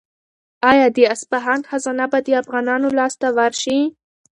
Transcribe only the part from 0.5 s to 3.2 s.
آیا د اصفهان خزانه به د افغانانو لاس